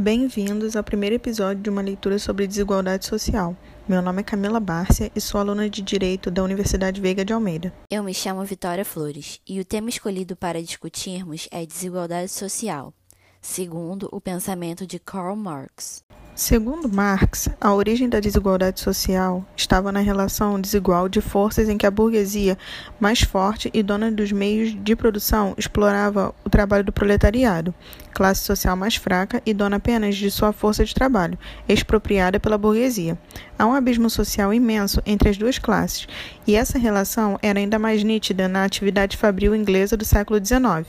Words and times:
Bem-vindos 0.00 0.76
ao 0.76 0.84
primeiro 0.84 1.16
episódio 1.16 1.60
de 1.60 1.68
uma 1.68 1.82
leitura 1.82 2.20
sobre 2.20 2.46
desigualdade 2.46 3.04
social. 3.04 3.56
Meu 3.88 4.00
nome 4.00 4.20
é 4.20 4.22
Camila 4.22 4.60
Bárcia 4.60 5.10
e 5.12 5.20
sou 5.20 5.40
aluna 5.40 5.68
de 5.68 5.82
Direito 5.82 6.30
da 6.30 6.40
Universidade 6.40 7.00
Veiga 7.00 7.24
de 7.24 7.32
Almeida. 7.32 7.74
Eu 7.90 8.04
me 8.04 8.14
chamo 8.14 8.44
Vitória 8.44 8.84
Flores 8.84 9.40
e 9.44 9.58
o 9.58 9.64
tema 9.64 9.88
escolhido 9.88 10.36
para 10.36 10.62
discutirmos 10.62 11.48
é 11.50 11.66
desigualdade 11.66 12.30
social, 12.30 12.94
segundo 13.42 14.08
o 14.12 14.20
pensamento 14.20 14.86
de 14.86 15.00
Karl 15.00 15.34
Marx. 15.34 16.04
Segundo 16.38 16.88
Marx, 16.88 17.48
a 17.60 17.74
origem 17.74 18.08
da 18.08 18.20
desigualdade 18.20 18.78
social 18.78 19.44
estava 19.56 19.90
na 19.90 19.98
relação 19.98 20.60
desigual 20.60 21.08
de 21.08 21.20
forças 21.20 21.68
em 21.68 21.76
que 21.76 21.84
a 21.84 21.90
burguesia, 21.90 22.56
mais 23.00 23.22
forte 23.22 23.68
e 23.74 23.82
dona 23.82 24.08
dos 24.08 24.30
meios 24.30 24.72
de 24.72 24.94
produção, 24.94 25.52
explorava 25.58 26.32
o 26.44 26.48
trabalho 26.48 26.84
do 26.84 26.92
proletariado, 26.92 27.74
classe 28.14 28.44
social 28.44 28.76
mais 28.76 28.94
fraca 28.94 29.42
e 29.44 29.52
dona 29.52 29.78
apenas 29.78 30.14
de 30.14 30.30
sua 30.30 30.52
força 30.52 30.84
de 30.84 30.94
trabalho, 30.94 31.36
expropriada 31.68 32.38
pela 32.38 32.56
burguesia. 32.56 33.18
Há 33.58 33.66
um 33.66 33.74
abismo 33.74 34.08
social 34.08 34.54
imenso 34.54 35.02
entre 35.04 35.30
as 35.30 35.36
duas 35.36 35.58
classes, 35.58 36.06
e 36.46 36.54
essa 36.54 36.78
relação 36.78 37.36
era 37.42 37.58
ainda 37.58 37.80
mais 37.80 38.04
nítida 38.04 38.46
na 38.46 38.62
atividade 38.62 39.16
fabril 39.16 39.56
inglesa 39.56 39.96
do 39.96 40.04
século 40.04 40.38
XIX 40.38 40.86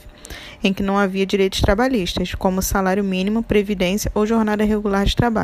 em 0.64 0.74
que 0.74 0.84
não 0.84 0.98
havia 0.98 1.26
direitos 1.26 1.62
trabalhistas, 1.62 2.36
como 2.36 2.62
salário 2.62 3.04
mínimo, 3.04 3.44
previdência 3.44 4.12
ou 4.14 4.26
jornada 4.26 4.64
regular 4.64 5.06
de 5.06 5.16
trabalho. 5.16 5.39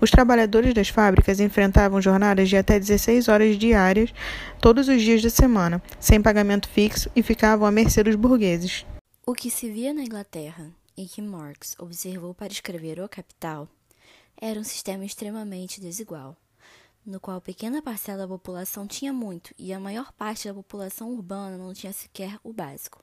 Os 0.00 0.10
trabalhadores 0.10 0.74
das 0.74 0.88
fábricas 0.88 1.38
enfrentavam 1.38 2.02
jornadas 2.02 2.48
de 2.48 2.56
até 2.56 2.78
16 2.78 3.28
horas 3.28 3.56
diárias 3.56 4.12
todos 4.60 4.88
os 4.88 5.00
dias 5.00 5.22
da 5.22 5.30
semana, 5.30 5.82
sem 6.00 6.20
pagamento 6.20 6.68
fixo 6.68 7.10
e 7.14 7.22
ficavam 7.22 7.66
à 7.66 7.70
mercê 7.70 8.02
dos 8.02 8.16
burgueses. 8.16 8.84
O 9.24 9.34
que 9.34 9.50
se 9.50 9.70
via 9.70 9.94
na 9.94 10.02
Inglaterra 10.02 10.70
e 10.96 11.06
que 11.06 11.22
Marx 11.22 11.76
observou 11.78 12.34
para 12.34 12.52
escrever 12.52 13.00
O 13.00 13.08
Capital 13.08 13.68
era 14.36 14.58
um 14.58 14.64
sistema 14.64 15.04
extremamente 15.04 15.80
desigual, 15.80 16.36
no 17.06 17.20
qual 17.20 17.40
pequena 17.40 17.80
parcela 17.80 18.18
da 18.18 18.28
população 18.28 18.86
tinha 18.86 19.12
muito 19.12 19.54
e 19.56 19.72
a 19.72 19.78
maior 19.78 20.10
parte 20.12 20.48
da 20.48 20.54
população 20.54 21.12
urbana 21.12 21.56
não 21.56 21.72
tinha 21.72 21.92
sequer 21.92 22.38
o 22.42 22.52
básico. 22.52 23.02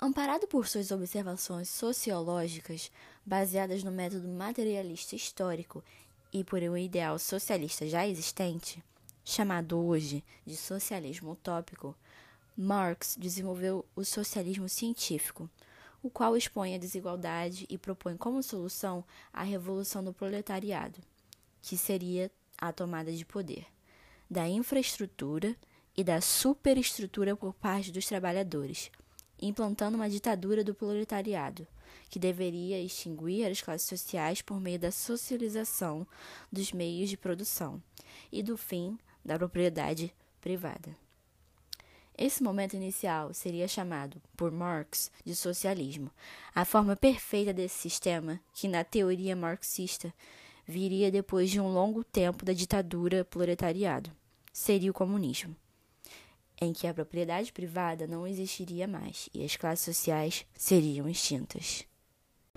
Amparado 0.00 0.48
por 0.48 0.66
suas 0.66 0.90
observações 0.90 1.68
sociológicas, 1.68 2.90
baseadas 3.24 3.84
no 3.84 3.92
método 3.92 4.26
materialista 4.26 5.14
histórico 5.14 5.84
e 6.32 6.42
por 6.42 6.60
um 6.62 6.76
ideal 6.76 7.16
socialista 7.16 7.86
já 7.86 8.06
existente, 8.06 8.82
chamado 9.24 9.78
hoje 9.78 10.24
de 10.44 10.56
socialismo 10.56 11.30
utópico, 11.30 11.96
Marx 12.56 13.16
desenvolveu 13.16 13.84
o 13.94 14.04
socialismo 14.04 14.68
científico, 14.68 15.48
o 16.02 16.10
qual 16.10 16.36
expõe 16.36 16.74
a 16.74 16.78
desigualdade 16.78 17.64
e 17.70 17.78
propõe 17.78 18.16
como 18.16 18.42
solução 18.42 19.04
a 19.32 19.44
revolução 19.44 20.02
do 20.02 20.12
proletariado, 20.12 20.98
que 21.62 21.78
seria 21.78 22.30
a 22.58 22.72
tomada 22.72 23.12
de 23.12 23.24
poder, 23.24 23.64
da 24.28 24.46
infraestrutura 24.48 25.56
e 25.96 26.02
da 26.02 26.20
superestrutura 26.20 27.36
por 27.36 27.54
parte 27.54 27.92
dos 27.92 28.06
trabalhadores 28.06 28.90
implantando 29.40 29.96
uma 29.96 30.08
ditadura 30.08 30.62
do 30.62 30.74
proletariado, 30.74 31.66
que 32.08 32.18
deveria 32.18 32.80
extinguir 32.80 33.46
as 33.46 33.60
classes 33.60 33.88
sociais 33.88 34.40
por 34.40 34.60
meio 34.60 34.78
da 34.78 34.90
socialização 34.90 36.06
dos 36.50 36.72
meios 36.72 37.10
de 37.10 37.16
produção 37.16 37.82
e 38.30 38.42
do 38.42 38.56
fim 38.56 38.98
da 39.24 39.38
propriedade 39.38 40.14
privada. 40.40 40.96
Esse 42.16 42.42
momento 42.42 42.74
inicial 42.74 43.34
seria 43.34 43.66
chamado, 43.66 44.22
por 44.36 44.52
Marx, 44.52 45.10
de 45.24 45.34
socialismo, 45.34 46.10
a 46.54 46.64
forma 46.64 46.94
perfeita 46.94 47.52
desse 47.52 47.76
sistema, 47.76 48.40
que 48.54 48.68
na 48.68 48.84
teoria 48.84 49.34
marxista 49.34 50.14
viria 50.64 51.10
depois 51.10 51.50
de 51.50 51.60
um 51.60 51.72
longo 51.72 52.04
tempo 52.04 52.44
da 52.44 52.52
ditadura 52.52 53.24
proletariado. 53.24 54.12
Seria 54.52 54.92
o 54.92 54.94
comunismo 54.94 55.56
em 56.60 56.72
que 56.72 56.86
a 56.86 56.94
propriedade 56.94 57.52
privada 57.52 58.06
não 58.06 58.26
existiria 58.26 58.86
mais 58.86 59.28
e 59.34 59.44
as 59.44 59.56
classes 59.56 59.84
sociais 59.84 60.46
seriam 60.54 61.08
extintas. 61.08 61.86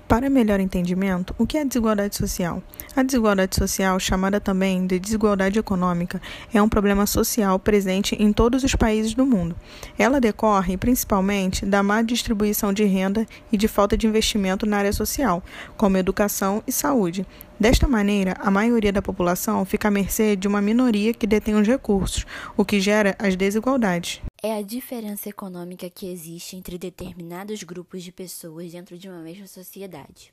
Para 0.08 0.30
melhor 0.30 0.62
entendimento, 0.62 1.36
o 1.38 1.46
que 1.46 1.58
é 1.58 1.66
desigualdade 1.66 2.16
social? 2.16 2.64
A 2.96 3.04
desigualdade 3.04 3.58
social, 3.58 4.00
chamada 4.00 4.40
também 4.40 4.88
de 4.88 4.98
desigualdade 4.98 5.60
econômica, 5.60 6.22
é 6.54 6.62
um 6.62 6.70
problema 6.70 7.06
social 7.06 7.60
presente 7.60 8.16
em 8.16 8.32
todos 8.32 8.64
os 8.64 8.74
países 8.74 9.14
do 9.14 9.26
mundo. 9.26 9.54
Ela 10.00 10.22
decorre 10.22 10.78
principalmente 10.78 11.66
da 11.66 11.84
má 11.84 12.02
distribuição 12.02 12.72
de 12.72 12.86
renda 12.86 13.28
e 13.52 13.58
de 13.58 13.68
falta 13.68 13.98
de 13.98 14.08
investimento 14.08 14.66
na 14.66 14.78
área 14.78 14.94
social, 14.94 15.44
como 15.76 15.98
educação 15.98 16.64
e 16.66 16.72
saúde. 16.72 17.28
Desta 17.60 17.86
maneira, 17.86 18.38
a 18.40 18.50
maioria 18.50 18.94
da 18.94 19.02
população 19.02 19.66
fica 19.66 19.90
à 19.90 19.92
mercê 19.92 20.38
de 20.38 20.48
uma 20.48 20.62
minoria 20.62 21.14
que 21.14 21.28
detém 21.28 21.56
os 21.56 21.68
recursos, 21.68 22.26
o 22.56 22.64
que 22.64 22.80
gera 22.80 23.14
as 23.20 23.36
desigualdades 23.36 24.22
é 24.42 24.54
a 24.54 24.62
diferença 24.62 25.30
econômica 25.30 25.90
que 25.90 26.08
existe 26.08 26.56
entre 26.56 26.78
determinados 26.78 27.64
grupos 27.64 28.04
de 28.04 28.12
pessoas 28.12 28.72
dentro 28.72 28.98
de 28.98 29.10
uma 29.10 29.20
mesma 29.20 29.48
sociedade. 29.48 30.32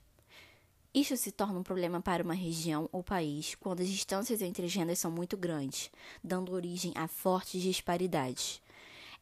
Isto 0.92 1.16
se 1.16 1.32
torna 1.32 1.58
um 1.58 1.62
problema 1.62 2.00
para 2.00 2.22
uma 2.22 2.34
região 2.34 2.88
ou 2.92 3.02
país 3.02 3.54
quando 3.54 3.80
as 3.80 3.88
distâncias 3.88 4.42
entre 4.42 4.66
as 4.66 4.74
rendas 4.74 4.98
são 4.98 5.10
muito 5.10 5.36
grandes, 5.36 5.90
dando 6.22 6.52
origem 6.52 6.92
a 6.94 7.08
fortes 7.08 7.62
disparidades. 7.62 8.60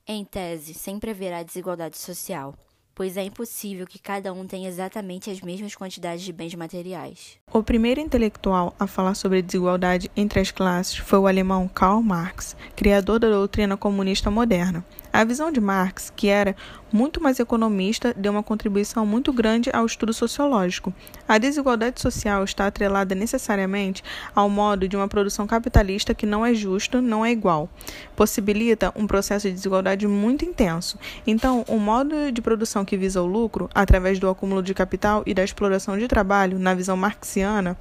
Em 0.06 0.24
tese, 0.24 0.74
sempre 0.74 1.12
haverá 1.12 1.44
desigualdade 1.44 1.96
social, 1.96 2.54
pois 2.94 3.16
é 3.16 3.24
impossível 3.24 3.86
que 3.86 3.98
cada 3.98 4.32
um 4.32 4.46
tenha 4.46 4.68
exatamente 4.68 5.30
as 5.30 5.40
mesmas 5.40 5.74
quantidades 5.74 6.24
de 6.24 6.32
bens 6.32 6.54
materiais. 6.54 7.38
O 7.52 7.62
primeiro 7.62 8.00
intelectual 8.00 8.74
a 8.78 8.86
falar 8.86 9.14
sobre 9.14 9.42
desigualdade 9.42 10.10
entre 10.16 10.40
as 10.40 10.50
classes 10.50 10.96
foi 10.96 11.18
o 11.18 11.26
alemão 11.26 11.68
Karl 11.68 12.02
Marx, 12.02 12.56
criador 12.76 13.18
da 13.18 13.28
doutrina 13.28 13.76
comunista 13.76 14.30
moderna. 14.30 14.84
A 15.12 15.24
visão 15.24 15.52
de 15.52 15.60
Marx, 15.60 16.10
que 16.16 16.28
era 16.28 16.56
muito 16.90 17.22
mais 17.22 17.38
economista, 17.38 18.14
deu 18.16 18.32
uma 18.32 18.42
contribuição 18.42 19.04
muito 19.04 19.30
grande 19.30 19.68
ao 19.70 19.84
estudo 19.84 20.12
sociológico. 20.14 20.92
A 21.28 21.36
desigualdade 21.36 22.00
social 22.00 22.42
está 22.44 22.66
atrelada 22.66 23.14
necessariamente 23.14 24.02
ao 24.34 24.48
modo 24.48 24.88
de 24.88 24.96
uma 24.96 25.06
produção 25.06 25.46
capitalista 25.46 26.14
que 26.14 26.24
não 26.24 26.46
é 26.46 26.54
justo, 26.54 27.02
não 27.02 27.26
é 27.26 27.30
igual. 27.30 27.68
Possibilita 28.16 28.90
um 28.96 29.06
processo 29.06 29.48
de 29.48 29.54
desigualdade 29.54 30.06
muito 30.06 30.46
intenso. 30.46 30.98
Então, 31.26 31.62
o 31.68 31.78
modo 31.78 32.32
de 32.32 32.40
produção 32.40 32.82
que 32.82 32.96
visa 32.96 33.20
o 33.20 33.26
lucro, 33.26 33.68
através 33.74 34.18
do 34.18 34.30
acúmulo 34.30 34.62
de 34.62 34.72
capital 34.72 35.22
e 35.26 35.34
da 35.34 35.44
exploração 35.44 35.98
de 35.98 36.08
trabalho, 36.08 36.58
na 36.58 36.72
visão 36.72 36.96
marxiana, 36.96 37.76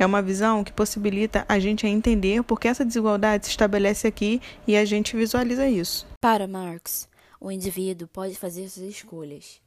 é 0.00 0.04
uma 0.04 0.20
visão 0.20 0.64
que 0.64 0.72
possibilita 0.72 1.44
a 1.48 1.60
gente 1.60 1.86
entender 1.86 2.42
por 2.42 2.58
que 2.58 2.66
essa 2.66 2.84
desigualdade 2.84 3.46
se 3.46 3.50
estabelece 3.50 4.08
aqui 4.08 4.42
e 4.66 4.76
a 4.76 4.84
gente 4.84 5.16
visualiza 5.16 5.68
isso. 5.68 6.11
Para 6.22 6.46
Marx, 6.46 7.08
o 7.40 7.50
indivíduo 7.50 8.06
pode 8.06 8.36
fazer 8.36 8.68
suas 8.68 8.86
escolhas, 8.90 9.60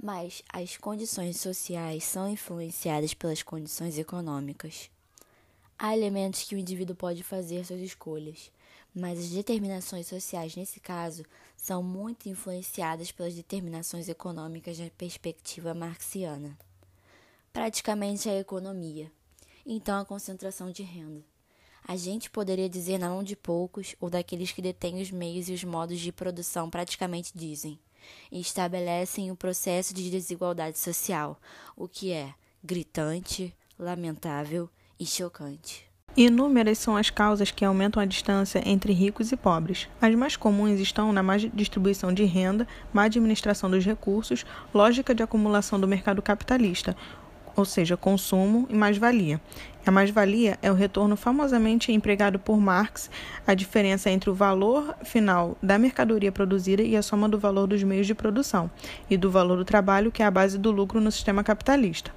mas 0.00 0.40
as 0.52 0.76
condições 0.76 1.40
sociais 1.40 2.04
são 2.04 2.30
influenciadas 2.30 3.12
pelas 3.12 3.42
condições 3.42 3.98
econômicas. 3.98 4.88
Há 5.76 5.96
elementos 5.96 6.44
que 6.44 6.54
o 6.54 6.58
indivíduo 6.58 6.94
pode 6.94 7.24
fazer 7.24 7.64
suas 7.64 7.80
escolhas, 7.80 8.52
mas 8.94 9.18
as 9.18 9.30
determinações 9.30 10.06
sociais, 10.06 10.54
nesse 10.54 10.78
caso, 10.78 11.24
são 11.56 11.82
muito 11.82 12.28
influenciadas 12.28 13.10
pelas 13.10 13.34
determinações 13.34 14.08
econômicas 14.08 14.78
na 14.78 14.88
perspectiva 14.90 15.74
marxiana. 15.74 16.56
Praticamente 17.52 18.28
a 18.28 18.38
economia, 18.38 19.10
então 19.66 19.98
a 19.98 20.04
concentração 20.04 20.70
de 20.70 20.84
renda. 20.84 21.24
A 21.88 21.94
gente 21.94 22.28
poderia 22.28 22.68
dizer 22.68 22.98
na 22.98 23.08
mão 23.08 23.22
de 23.22 23.36
poucos 23.36 23.94
ou 24.00 24.10
daqueles 24.10 24.50
que 24.50 24.60
detêm 24.60 25.00
os 25.00 25.12
meios 25.12 25.48
e 25.48 25.52
os 25.52 25.62
modos 25.62 26.00
de 26.00 26.10
produção 26.10 26.68
praticamente 26.68 27.30
dizem, 27.32 27.78
e 28.30 28.40
estabelecem 28.40 29.30
o 29.30 29.36
processo 29.36 29.94
de 29.94 30.10
desigualdade 30.10 30.80
social, 30.80 31.38
o 31.76 31.86
que 31.86 32.10
é 32.10 32.34
gritante, 32.62 33.54
lamentável 33.78 34.68
e 34.98 35.06
chocante. 35.06 35.86
Inúmeras 36.16 36.78
são 36.78 36.96
as 36.96 37.08
causas 37.08 37.52
que 37.52 37.64
aumentam 37.64 38.02
a 38.02 38.06
distância 38.06 38.60
entre 38.66 38.92
ricos 38.92 39.30
e 39.30 39.36
pobres. 39.36 39.86
As 40.00 40.12
mais 40.16 40.36
comuns 40.36 40.80
estão 40.80 41.12
na 41.12 41.22
má 41.22 41.36
distribuição 41.36 42.12
de 42.12 42.24
renda, 42.24 42.66
má 42.92 43.04
administração 43.04 43.70
dos 43.70 43.84
recursos, 43.84 44.44
lógica 44.74 45.14
de 45.14 45.22
acumulação 45.22 45.78
do 45.78 45.86
mercado 45.86 46.20
capitalista, 46.20 46.96
ou 47.54 47.64
seja, 47.64 47.96
consumo 47.96 48.66
e 48.68 48.74
mais-valia. 48.74 49.40
A 49.86 49.90
mais-valia 49.92 50.58
é 50.60 50.68
o 50.68 50.74
retorno 50.74 51.16
famosamente 51.16 51.92
empregado 51.92 52.40
por 52.40 52.58
Marx, 52.58 53.08
a 53.46 53.54
diferença 53.54 54.10
entre 54.10 54.28
o 54.28 54.34
valor 54.34 54.96
final 55.04 55.56
da 55.62 55.78
mercadoria 55.78 56.32
produzida 56.32 56.82
e 56.82 56.96
a 56.96 57.02
soma 57.02 57.28
do 57.28 57.38
valor 57.38 57.68
dos 57.68 57.84
meios 57.84 58.04
de 58.04 58.12
produção, 58.12 58.68
e 59.08 59.16
do 59.16 59.30
valor 59.30 59.56
do 59.56 59.64
trabalho, 59.64 60.10
que 60.10 60.24
é 60.24 60.26
a 60.26 60.30
base 60.30 60.58
do 60.58 60.72
lucro 60.72 61.00
no 61.00 61.12
sistema 61.12 61.44
capitalista. 61.44 62.12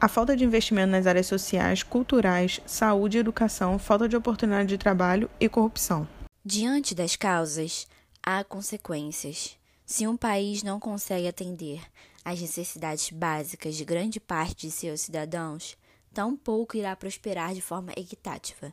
A 0.00 0.08
falta 0.08 0.36
de 0.36 0.44
investimento 0.44 0.90
nas 0.90 1.06
áreas 1.06 1.28
sociais, 1.28 1.84
culturais, 1.84 2.60
saúde 2.66 3.16
e 3.16 3.20
educação, 3.20 3.78
falta 3.78 4.08
de 4.08 4.16
oportunidade 4.16 4.70
de 4.70 4.78
trabalho 4.78 5.30
e 5.38 5.48
corrupção. 5.48 6.08
Diante 6.44 6.96
das 6.96 7.14
causas, 7.14 7.86
há 8.20 8.42
consequências. 8.42 9.56
Se 9.86 10.04
um 10.04 10.16
país 10.16 10.64
não 10.64 10.80
consegue 10.80 11.28
atender 11.28 11.80
as 12.24 12.40
necessidades 12.40 13.10
básicas 13.10 13.76
de 13.76 13.84
grande 13.84 14.18
parte 14.18 14.66
de 14.66 14.72
seus 14.72 15.02
cidadãos, 15.02 15.78
tampouco 16.12 16.76
irá 16.76 16.94
prosperar 16.96 17.54
de 17.54 17.60
forma 17.60 17.92
equitativa. 17.96 18.72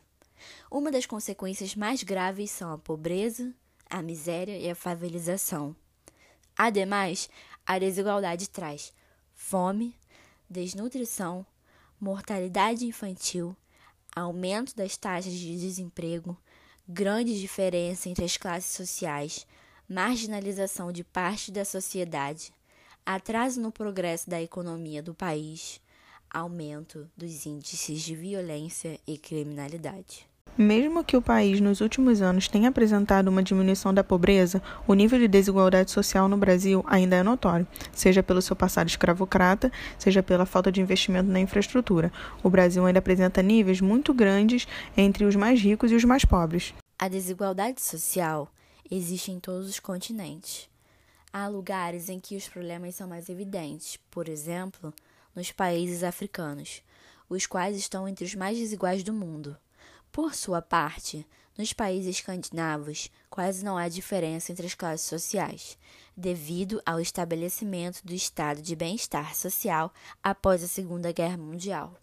Uma 0.70 0.90
das 0.90 1.06
consequências 1.06 1.74
mais 1.74 2.02
graves 2.02 2.50
são 2.50 2.72
a 2.72 2.78
pobreza, 2.78 3.52
a 3.88 4.02
miséria 4.02 4.56
e 4.58 4.70
a 4.70 4.74
favelização. 4.74 5.74
Ademais, 6.56 7.28
a 7.66 7.78
desigualdade 7.78 8.48
traz 8.48 8.92
fome, 9.34 9.96
desnutrição, 10.48 11.46
mortalidade 12.00 12.86
infantil, 12.86 13.56
aumento 14.14 14.74
das 14.74 14.96
taxas 14.96 15.32
de 15.32 15.58
desemprego, 15.58 16.36
grande 16.88 17.38
diferença 17.38 18.08
entre 18.08 18.24
as 18.24 18.36
classes 18.36 18.72
sociais, 18.72 19.46
marginalização 19.88 20.90
de 20.92 21.04
parte 21.04 21.50
da 21.50 21.64
sociedade, 21.64 22.52
atraso 23.04 23.60
no 23.60 23.70
progresso 23.70 24.28
da 24.28 24.40
economia 24.40 25.02
do 25.02 25.14
país, 25.14 25.80
aumento 26.30 27.08
dos 27.16 27.46
índices 27.46 28.02
de 28.02 28.14
violência 28.14 28.98
e 29.06 29.16
criminalidade. 29.16 30.28
Mesmo 30.56 31.04
que 31.04 31.16
o 31.16 31.22
país 31.22 31.60
nos 31.60 31.80
últimos 31.80 32.20
anos 32.20 32.48
tenha 32.48 32.68
apresentado 32.68 33.28
uma 33.28 33.44
diminuição 33.44 33.94
da 33.94 34.02
pobreza, 34.02 34.60
o 34.88 34.94
nível 34.94 35.16
de 35.16 35.28
desigualdade 35.28 35.92
social 35.92 36.28
no 36.28 36.36
Brasil 36.36 36.84
ainda 36.88 37.14
é 37.14 37.22
notório, 37.22 37.64
seja 37.92 38.24
pelo 38.24 38.42
seu 38.42 38.56
passado 38.56 38.88
escravocrata, 38.88 39.70
seja 39.96 40.20
pela 40.20 40.44
falta 40.44 40.72
de 40.72 40.80
investimento 40.80 41.30
na 41.30 41.38
infraestrutura. 41.38 42.12
O 42.42 42.50
Brasil 42.50 42.84
ainda 42.84 42.98
apresenta 42.98 43.40
níveis 43.40 43.80
muito 43.80 44.12
grandes 44.12 44.66
entre 44.96 45.24
os 45.24 45.36
mais 45.36 45.60
ricos 45.60 45.92
e 45.92 45.94
os 45.94 46.04
mais 46.04 46.24
pobres. 46.24 46.74
A 46.98 47.06
desigualdade 47.06 47.80
social 47.80 48.48
existe 48.90 49.30
em 49.30 49.38
todos 49.38 49.68
os 49.68 49.78
continentes. 49.78 50.68
Há 51.32 51.46
lugares 51.46 52.08
em 52.08 52.18
que 52.18 52.36
os 52.36 52.48
problemas 52.48 52.96
são 52.96 53.06
mais 53.06 53.28
evidentes, 53.28 53.96
por 54.10 54.28
exemplo, 54.28 54.92
nos 55.38 55.52
países 55.52 56.02
africanos, 56.02 56.82
os 57.30 57.46
quais 57.46 57.76
estão 57.76 58.08
entre 58.08 58.24
os 58.24 58.34
mais 58.34 58.58
desiguais 58.58 59.04
do 59.04 59.12
mundo. 59.12 59.56
Por 60.10 60.34
sua 60.34 60.60
parte, 60.60 61.24
nos 61.56 61.72
países 61.72 62.16
escandinavos, 62.16 63.08
quase 63.30 63.64
não 63.64 63.76
há 63.76 63.88
diferença 63.88 64.50
entre 64.50 64.66
as 64.66 64.74
classes 64.74 65.06
sociais, 65.06 65.78
devido 66.16 66.82
ao 66.84 67.00
estabelecimento 67.00 68.04
do 68.04 68.12
estado 68.12 68.60
de 68.60 68.74
bem-estar 68.74 69.36
social 69.36 69.94
após 70.20 70.64
a 70.64 70.66
Segunda 70.66 71.12
Guerra 71.12 71.36
Mundial. 71.36 71.94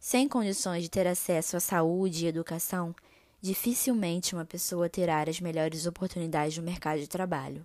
Sem 0.00 0.28
condições 0.28 0.82
de 0.82 0.90
ter 0.90 1.06
acesso 1.06 1.56
à 1.56 1.60
saúde 1.60 2.24
e 2.24 2.28
educação, 2.28 2.92
dificilmente 3.40 4.34
uma 4.34 4.44
pessoa 4.44 4.88
terá 4.88 5.22
as 5.22 5.40
melhores 5.40 5.86
oportunidades 5.86 6.58
no 6.58 6.64
mercado 6.64 6.98
de 6.98 7.06
trabalho. 7.06 7.64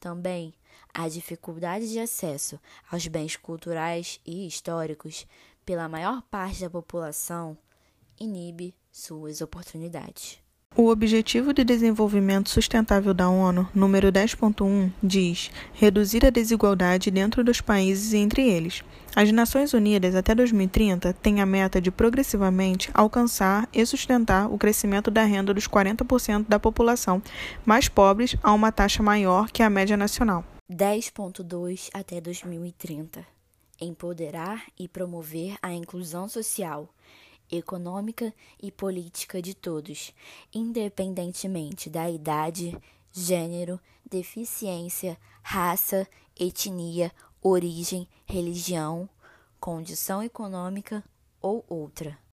Também, 0.00 0.54
a 0.94 1.08
dificuldade 1.08 1.90
de 1.90 2.00
acesso 2.00 2.58
aos 2.90 3.06
bens 3.06 3.36
culturais 3.36 4.18
e 4.24 4.46
históricos 4.46 5.26
pela 5.64 5.90
maior 5.90 6.22
parte 6.22 6.62
da 6.62 6.70
população 6.70 7.56
inibe 8.18 8.74
suas 8.90 9.42
oportunidades. 9.42 10.42
O 10.80 10.88
Objetivo 10.88 11.52
de 11.52 11.62
Desenvolvimento 11.62 12.48
Sustentável 12.48 13.12
da 13.12 13.28
ONU, 13.28 13.68
número 13.74 14.10
10.1, 14.10 14.90
diz: 15.02 15.50
reduzir 15.74 16.24
a 16.24 16.30
desigualdade 16.30 17.10
dentro 17.10 17.44
dos 17.44 17.60
países 17.60 18.14
e 18.14 18.16
entre 18.16 18.48
eles. 18.48 18.82
As 19.14 19.30
Nações 19.30 19.74
Unidas 19.74 20.14
até 20.14 20.34
2030 20.34 21.12
têm 21.12 21.42
a 21.42 21.44
meta 21.44 21.82
de 21.82 21.90
progressivamente 21.90 22.88
alcançar 22.94 23.68
e 23.74 23.84
sustentar 23.84 24.50
o 24.50 24.56
crescimento 24.56 25.10
da 25.10 25.22
renda 25.22 25.52
dos 25.52 25.68
40% 25.68 26.46
da 26.48 26.58
população 26.58 27.20
mais 27.66 27.86
pobres 27.86 28.34
a 28.42 28.50
uma 28.50 28.72
taxa 28.72 29.02
maior 29.02 29.50
que 29.50 29.62
a 29.62 29.68
média 29.68 29.98
nacional. 29.98 30.42
10.2 30.72 31.90
até 31.92 32.22
2030. 32.22 33.26
Empoderar 33.78 34.64
e 34.78 34.88
promover 34.88 35.56
a 35.60 35.74
inclusão 35.74 36.26
social 36.26 36.88
econômica 37.50 38.32
e 38.62 38.70
política 38.70 39.40
de 39.40 39.54
todos, 39.54 40.12
independentemente 40.54 41.88
da 41.88 42.10
idade, 42.10 42.76
gênero, 43.12 43.80
deficiência, 44.08 45.18
raça, 45.42 46.06
etnia, 46.38 47.10
origem, 47.42 48.06
religião, 48.26 49.08
condição 49.58 50.22
econômica 50.22 51.02
ou 51.40 51.64
outra. 51.68 52.18